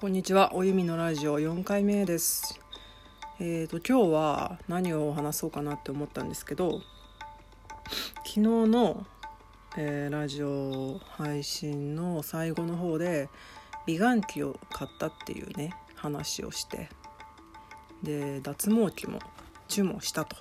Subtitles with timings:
[0.00, 2.60] こんにちは、おゆみのラジオ4回目です。
[3.40, 6.82] えーと今日は何を話そうかなって思ったんですけど、
[8.18, 9.04] 昨日の、
[9.76, 13.28] えーラジオ配信の最後の方で
[13.86, 16.88] 美顔器を買ったっていうね話をして、
[18.04, 19.18] で脱毛器も
[19.66, 20.36] 注文したと。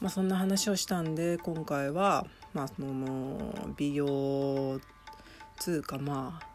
[0.00, 4.78] まあ、そんな話をしたんで今回は、まあ、その美容
[5.58, 6.53] つうかまあ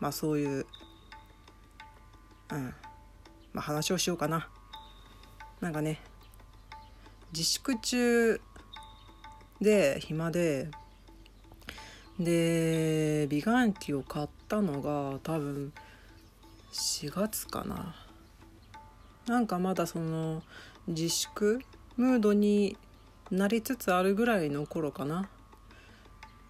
[0.00, 0.66] まあそういう、
[2.52, 2.74] うん
[3.52, 4.48] まあ、話をしようかな。
[5.60, 6.00] なんかね
[7.32, 8.40] 自粛中
[9.60, 10.68] で暇で
[12.18, 15.72] で美顔器を買ったのが多分
[16.72, 17.94] 4月かな。
[19.26, 20.42] なんかまだその
[20.88, 21.60] 自粛
[21.96, 22.76] ムードに
[23.30, 25.28] なりつつあるぐらいの頃かな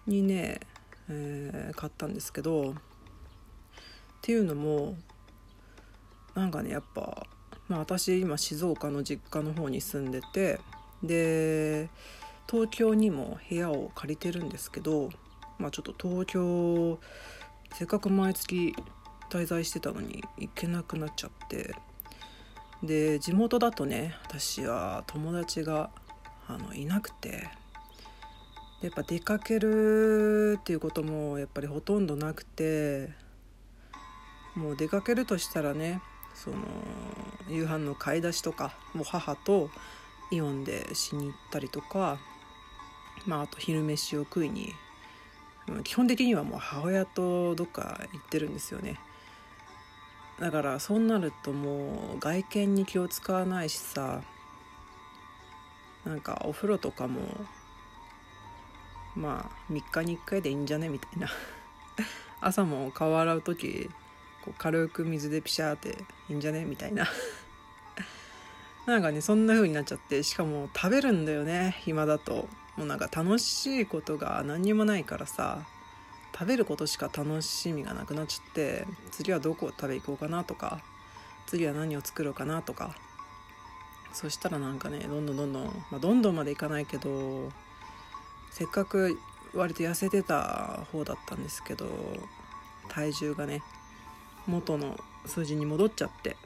[0.07, 0.61] にね、
[1.09, 2.73] えー買ったんですけど
[4.21, 4.95] っていうのも
[6.35, 7.25] なんかねやっぱ、
[7.67, 10.59] まあ、私今静岡の実家の方に住んでて
[11.01, 11.89] で
[12.47, 15.09] 東京にも部屋を借りてるんですけど、
[15.57, 16.99] まあ、ちょっと東京
[17.73, 18.75] せっかく毎月
[19.31, 21.73] 滞在してたのに行けなくなっちゃって
[22.83, 25.89] で地元だとね私は友達が
[26.47, 27.49] あのいなくて
[28.83, 33.09] やっぱ出かけるっていうこともやっぱりほとんどなくて
[34.55, 36.01] もう出かけるとしたらね
[36.33, 36.57] その
[37.49, 39.69] 夕飯の買い出しとかもう母と
[40.31, 42.17] イオンでしに行ったりとか
[43.25, 44.73] まああと昼飯を食いに
[45.83, 48.99] 基本的にはもう母親とどっか行ってるんですよね。
[50.39, 54.23] だからそうなるともう外見に気を使わないしさ
[56.03, 57.21] なんかお風呂とかも
[59.15, 60.89] まあ3日に1回でいいんじゃね？
[60.89, 61.27] みたいな。
[62.41, 63.89] 朝も顔洗う時
[64.43, 65.97] こう軽く水でピシャーって
[66.29, 66.65] いいんじゃね？
[66.65, 67.07] みたいな。
[68.87, 71.77] なんかねそんな風になっちゃってしかも食べるんだよね。
[71.81, 72.47] 暇だと。
[72.77, 75.65] もうなんか楽しいことが何にもないからさ。
[76.33, 80.81] 食べることしか楽しみがなくなっちゃって次はどこを食べ行こうかなとか
[81.45, 82.95] 次は何を作ろうかなとか。
[84.13, 87.49] そしたらなんかねどんどんどんどん、まあ、どんどんまでいかないけど
[88.49, 89.17] せっかく
[89.53, 91.87] 割と痩せてた方だったんですけど
[92.89, 93.63] 体重がね
[94.47, 96.37] 元の数字に戻っちゃって。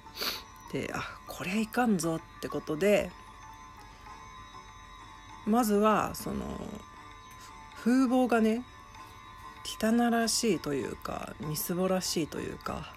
[0.72, 3.12] であこれいかんぞってことで
[5.46, 6.46] まずはその
[7.76, 8.64] 風貌がね
[9.64, 12.94] 汚らしいというかみすぼらしいというか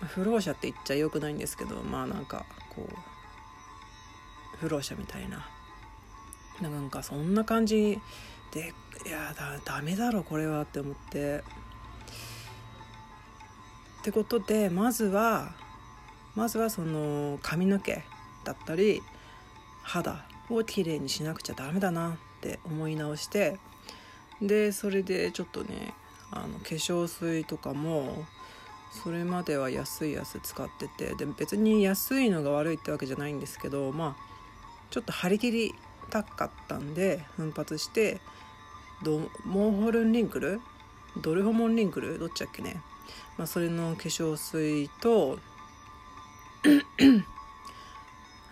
[0.00, 2.96] 不老者って言っちゃよくないんですけどまあなんかこう
[4.58, 5.46] 不老者みたいな。
[6.60, 7.98] なんかそんな感じ
[8.52, 8.74] で
[9.06, 11.42] いやだダメだろこれはって思って。
[14.00, 15.52] ってことでまずは
[16.34, 18.02] まずはその髪の毛
[18.44, 19.02] だったり
[19.82, 23.58] 肌をきれいにしなくちゃダメだなって思い直して
[24.40, 25.92] でそれでちょっとね
[26.30, 28.24] あの化粧水とかも
[29.04, 34.22] それまでは安いやつ使っててで別に安いのが悪いってわけじゃないんですけどまあ
[34.90, 35.74] ちょっと張り切り
[36.08, 38.20] たかったんで奮発して
[39.04, 40.60] ドモーホルンリンクル？
[41.20, 42.18] ドルホモンリンクル？
[42.18, 42.80] どっちだっけね、
[43.38, 45.38] まあ、それの化粧水と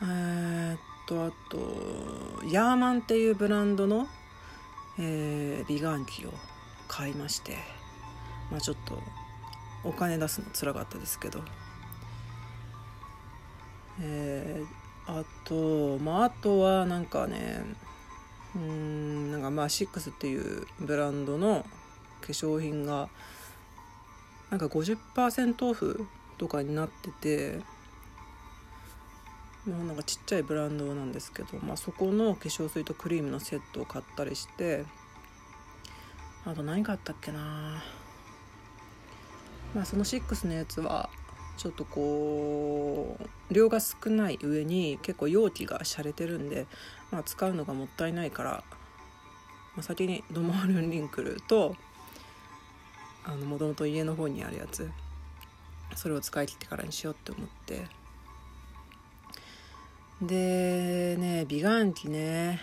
[0.02, 1.58] えっとあと
[2.50, 4.06] ヤーマンっていうブランドの、
[4.98, 6.32] えー美顔器を
[6.86, 7.58] 買いまして
[8.50, 8.98] まあちょっと
[9.84, 11.42] お金出すのつらかったですけど。
[14.00, 17.64] えーあとまああとはなんかね
[18.54, 21.64] うんなんかまあシックスっていうブランドの
[22.20, 23.08] 化粧品が
[24.50, 26.06] なんか50%オフ
[26.38, 27.60] とかになってて
[29.66, 34.84] まあなんかちっちゃいブランドなんですけど、まあ、そこの化粧水とクリームのセットを買ったりして
[36.44, 37.82] あと何買ったっけな。
[39.74, 41.10] まあその6のやつは
[41.58, 46.66] ちょっとこう量が少ない上に結構容器が洒落てるんで、
[47.10, 48.50] まあ、使うのがもったいないから、
[49.74, 51.76] まあ、先にドモールンリンクルと
[53.24, 54.90] あのもともと家の方にあるやつ
[55.96, 57.86] それを使い切ってからにしようって思って。
[60.20, 62.60] でね美顔器ね。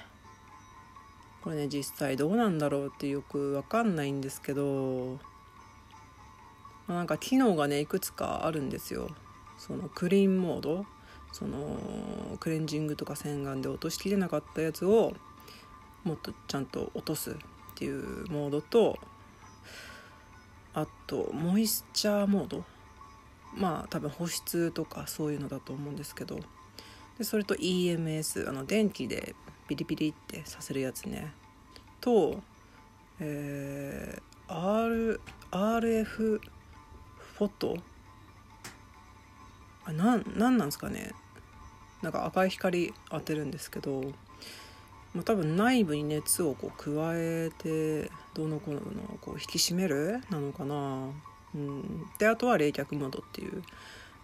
[1.41, 5.19] これね実際どうなんだろうってよく分かんないんですけど
[6.87, 9.09] まあなんか機能がねいくつかあるんですよ。
[9.57, 10.85] そのクリーンモード
[11.31, 15.13] そのクレンジングとか洗顔で落としきれなかったやつを
[16.03, 17.35] もっとちゃんと落とすっ
[17.75, 18.97] ていうモードと
[20.75, 22.63] あとモイスチャーモード。
[23.55, 26.39] まあ多分保湿とかそういうのだと思うんですけど。
[27.17, 29.35] でそれと EMS あの電気で
[29.67, 31.31] ピリピリってさせるやつね。
[32.01, 32.41] と、
[33.19, 37.77] えー、R RF フォト？
[39.85, 41.11] あなんなんなんですかね。
[42.01, 44.11] なんか赤い光当てるんですけど、
[45.15, 48.81] まあ、多分内部に熱をこう加えてどのこうの
[49.21, 51.07] こう引き締めるなのかな、
[51.55, 53.63] うん、であとは冷却モードっていう、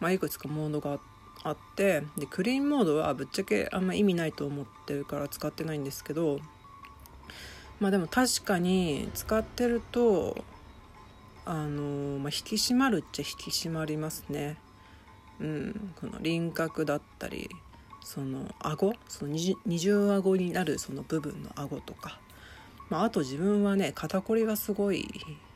[0.01, 0.99] まあ、いくつかモードが
[1.43, 6.39] あってでクリーンモードはぶっちゃけあんま意味ないと思ってるから使ってないんですけど
[7.79, 10.43] まあでも確かに使ってると
[11.45, 14.57] あの、まあ、引き締まるっちゃ引き締まりますね。
[15.39, 17.49] うん、この輪郭だったり
[18.03, 22.19] その顎その二重顎になるその部分の顎とか、
[22.89, 25.07] まあ、あと自分はね肩こりがすごい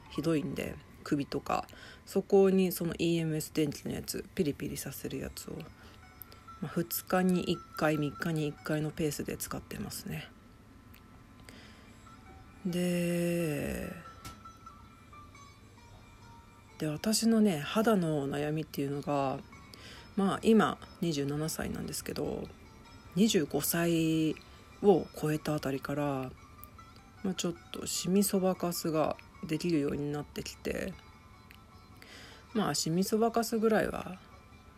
[0.10, 1.68] ひどいんで首とか。
[2.06, 5.54] そこにその EMS 電池のやつピリピリさせるやつを、
[6.62, 10.30] まあ、2日に1回3日に1回のペースで使ってますね。
[12.66, 13.92] で
[16.80, 19.40] で私のね肌の悩みっていうのが
[20.16, 22.44] まあ今27歳なんですけど
[23.18, 24.36] 25歳
[24.84, 26.04] を超えたあたりから、
[27.24, 29.16] まあ、ちょっとシミそばかすが
[29.46, 30.94] できるようになってきて
[32.54, 34.18] まあシミそばかすぐらいは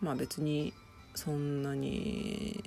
[0.02, 0.74] まあ別に
[1.16, 2.64] そんなに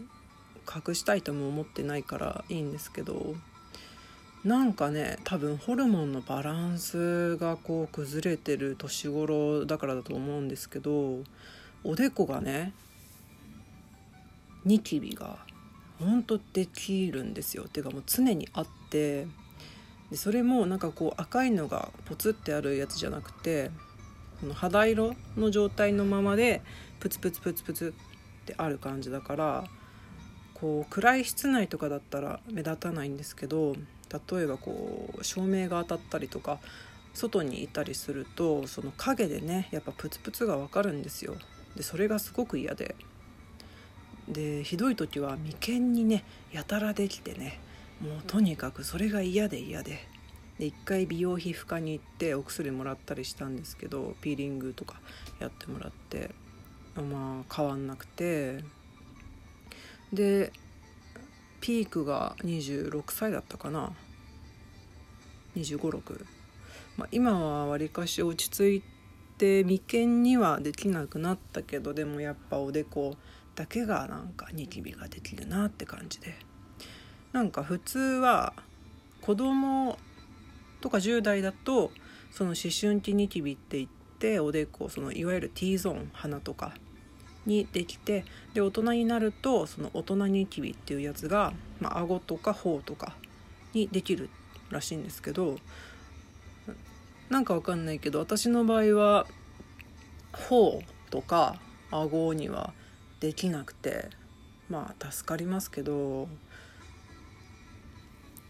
[0.69, 3.34] 隠したいとも思ってないからいいんですけど
[4.44, 11.19] なんかね多分ホルモンのバランスがこう崩れてる年頃だからだと思うんですけど
[11.84, 12.72] おでこがね
[14.64, 15.38] ニキビが
[15.98, 17.64] ほんとできるんですよ。
[17.64, 19.26] っていうかもう常にあって。
[20.10, 23.70] でそれもなんかこう赤いのがポツってあるやつじゃなくて
[24.40, 26.62] この肌色の状態のままで
[26.98, 27.94] プツプツプツプツ
[28.42, 29.64] ってある感じだから
[30.54, 33.74] こう暗い室内とかだったら目立たないんですけど
[34.32, 36.58] 例えばこう照明が当たったりとか
[37.14, 41.36] 外にいたりするとその影でねやっぱプツプツが分かるんですよ。
[41.76, 42.94] でそれがすごく嫌で。
[44.28, 47.58] でひどい時は眉間にねやたらできてね
[48.00, 49.99] もうとにかくそれが嫌で嫌で。
[50.58, 55.00] で一回美容皮膚科に行ってお薬もらったりしたんですけどピーリングとか
[55.38, 56.34] やってもらって
[56.96, 58.62] まあ変わんなくて。
[60.12, 60.52] で
[61.61, 63.93] ピークが26歳だったかな。
[65.56, 66.25] 2 5 6
[66.96, 68.82] まあ、今はわりかし落ち着い
[69.40, 73.16] て眉間にはできなくなったけどでもやっぱおでこ
[73.54, 76.34] だけがなんかニキビができるなって感じで。
[77.32, 78.54] なんか普通は
[79.20, 79.96] 子供
[80.81, 81.92] とか10代だと
[82.32, 83.88] その思春期ニキビって言っ
[84.19, 86.75] ておでこそのいわゆる T ゾーン鼻とか
[87.46, 93.14] にできてで大人になるとその大人ニキビっていうやつが、まあ、顎とか頬とか
[93.75, 94.28] にできる
[94.70, 95.56] らしいんですけど
[97.30, 99.26] なんかわかんないけど私の場合は
[100.32, 101.60] 頬とか
[101.90, 102.72] 顎には
[103.20, 104.10] できなくて
[104.68, 106.28] まあ助かりますけど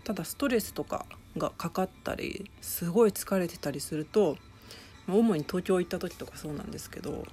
[0.05, 1.07] ただストレスとか
[1.37, 4.37] がかかったりすごい疲れてたりすると
[5.07, 7.25] 主に東京行った時とかそうなんですけど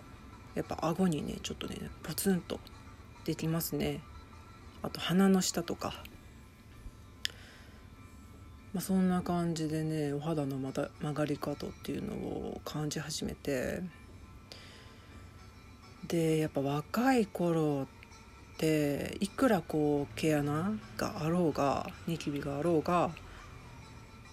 [0.53, 2.59] やっぱ顎にねちょっとねポツンと
[3.25, 4.01] できますね。
[4.81, 5.93] あと鼻の下とか
[8.73, 13.81] まあ、そんな感じでねお肌のまた曲がり方っていうのを感じ始めて。
[16.07, 17.85] でやっぱ若い頃
[18.53, 23.11] っていくらこう毛穴があろうがニキビがあろうが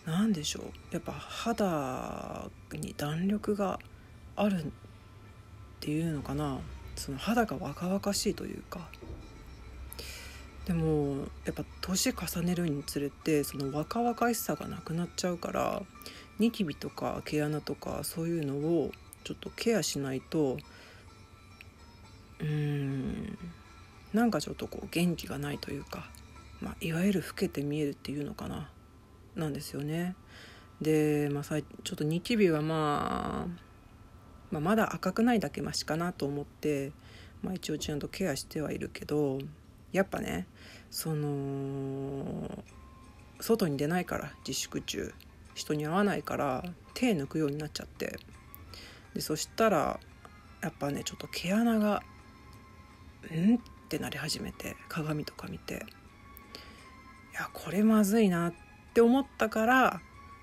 [0.07, 0.65] 何でしょう。
[0.93, 3.81] やっぱ肌に弾力が
[4.37, 4.67] あるっ
[5.81, 6.59] ていうのかな。
[6.97, 8.89] その肌が若々しいというか。
[10.67, 15.83] でもやっぱ年重ねるにつれてその若々しさがなくなっちゃうから
[16.39, 18.91] ニキビとか毛穴とかそういうのを
[19.25, 20.57] ちょっとケアしないと
[22.41, 23.39] うーん
[24.13, 26.09] なんかちょっとこう元気がないというか、
[26.61, 28.71] まあ、いわゆる老けて見えるっていうのかな
[29.35, 30.15] なんですよね。
[30.81, 33.61] で、まあ、さちょっとニキビは、まあ、
[34.51, 36.93] まあまだ赤くないだけマシかなと思って、
[37.43, 39.39] まあ、一応ちゃんとケアしてはいるけど
[39.95, 40.47] やっぱね
[40.91, 42.65] その
[43.41, 45.15] 外に出ないから自粛中。
[45.55, 48.19] 人に会わないから手抜くようになっちゃって。
[49.15, 50.01] でそしたら
[50.61, 52.03] やっぱねちょっと毛穴が
[53.33, 53.55] ん？
[53.55, 53.59] っ
[53.89, 55.75] てなり始めて鏡とか見て。
[55.75, 55.77] い
[57.37, 58.55] やこれまずいなっ
[58.95, 60.01] て思ったから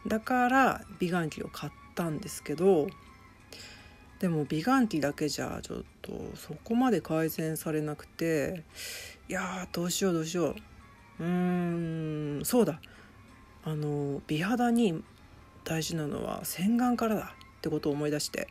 [0.07, 2.87] だから美顔器を買ったんですけど
[4.21, 8.63] でも美顔器だけじゃちょっとそこまで改善されなくて。
[9.27, 10.55] いやどうしようどうしよ
[11.19, 11.23] う。
[11.23, 12.79] うーんそうだ。
[13.63, 15.03] あの美肌に
[15.63, 18.47] 大事なのは洗顔からだってことを思い出して。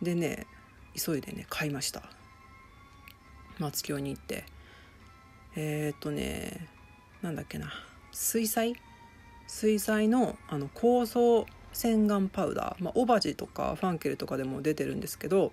[0.00, 0.46] でね
[0.94, 2.02] 急いでね買いました。
[3.58, 4.44] 松京に行って。
[5.56, 6.68] えー、っとね
[7.22, 7.72] なんだっけな。
[8.12, 8.74] 水彩？
[9.48, 15.50] 水彩のあの構想洗顔パウダー、まあ、オバジとかファンケルとかでも出てるんですけど、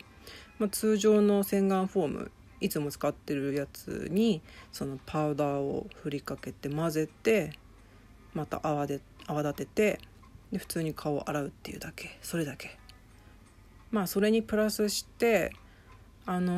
[0.57, 7.53] まあ、通常の洗顔フォームいつも使ってるやつにそのパウダーを振りかけて混ぜて
[8.33, 9.99] また泡で泡立てて
[10.51, 12.17] で普通に顔を洗うっていうだけ。
[12.21, 12.77] それだけ。
[13.91, 15.53] まあそれにプラスして
[16.25, 16.53] あの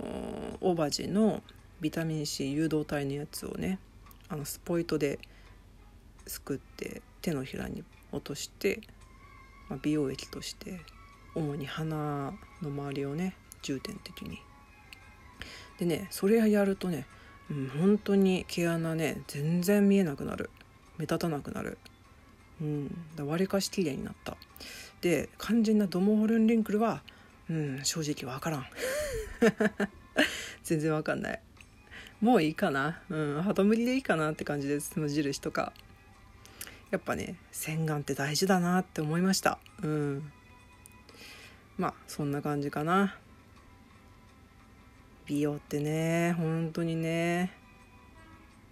[0.00, 1.42] ー、オバジの
[1.80, 3.78] ビタミン C 誘導体のやつをね
[4.28, 5.18] あのスポイトで
[6.26, 7.84] すくって手のひらに
[8.14, 8.80] 落として、
[9.68, 10.80] まあ、美容液として
[11.34, 14.40] 主に鼻の周りをね重点的に。
[15.78, 17.06] でねそれやるとね、
[17.50, 20.50] うん、本当に毛穴ね全然見えなくなる。
[20.98, 21.78] 目立たなくなる。
[22.60, 24.36] うんわりかし綺麗になった。
[25.00, 27.02] で肝心なドモホルンリンクルは
[27.50, 28.66] うん正直わからん。
[30.62, 31.40] 全然わかんない。
[32.20, 33.02] もういいかな。
[33.10, 34.98] うん肌無理でいいかなって感じです。
[34.98, 35.72] 無印とか。
[36.94, 39.58] やっぱね洗顔って大事だなって思いました。
[39.82, 40.32] うん。
[41.76, 43.18] まあそんな感じかな。
[45.26, 47.50] 美容ってね本当にね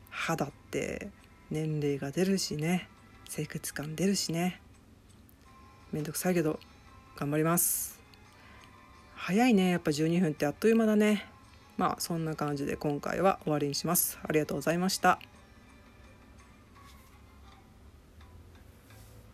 [0.09, 1.11] 肌って
[1.51, 2.89] 年齢が出るしね
[3.29, 4.61] 清潔感出るしね。
[5.91, 6.61] めんどくさいけど
[7.17, 7.99] 頑張ります。
[9.17, 11.27] 早いねやっぱ12分ってあっという間だね。
[11.77, 14.21] まあそんな感じで今回は終わりにします。
[14.23, 15.19] ありがとうございました。